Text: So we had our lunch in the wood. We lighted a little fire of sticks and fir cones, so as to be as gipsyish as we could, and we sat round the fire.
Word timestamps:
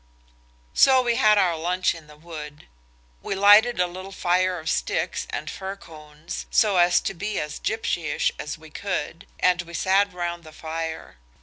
So 0.73 1.03
we 1.03 1.13
had 1.13 1.37
our 1.37 1.55
lunch 1.55 1.93
in 1.93 2.07
the 2.07 2.17
wood. 2.17 2.65
We 3.21 3.35
lighted 3.35 3.79
a 3.79 3.85
little 3.85 4.11
fire 4.11 4.57
of 4.59 4.67
sticks 4.67 5.27
and 5.29 5.47
fir 5.47 5.75
cones, 5.75 6.47
so 6.49 6.77
as 6.77 6.99
to 7.01 7.13
be 7.13 7.39
as 7.39 7.59
gipsyish 7.59 8.31
as 8.39 8.57
we 8.57 8.71
could, 8.71 9.27
and 9.39 9.61
we 9.61 9.75
sat 9.75 10.11
round 10.11 10.43
the 10.43 10.53
fire. 10.53 11.17